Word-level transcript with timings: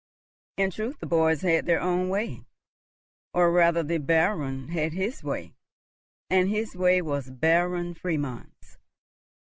In 0.57 0.71
truth, 0.71 0.97
the 0.97 1.05
boys 1.05 1.41
had 1.43 1.67
their 1.67 1.79
own 1.79 2.09
way, 2.09 2.41
or 3.35 3.51
rather 3.51 3.83
the 3.83 3.99
Baron 3.99 4.69
had 4.69 4.93
his 4.93 5.23
way, 5.23 5.53
and 6.27 6.49
his 6.49 6.75
way 6.75 7.03
was 7.03 7.29
Baron 7.29 7.93
Friedmund's. 7.93 8.79